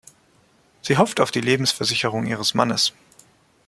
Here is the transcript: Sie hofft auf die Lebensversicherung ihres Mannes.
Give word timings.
Sie 0.81 0.97
hofft 0.97 1.19
auf 1.19 1.29
die 1.29 1.41
Lebensversicherung 1.41 2.25
ihres 2.25 2.55
Mannes. 2.55 2.91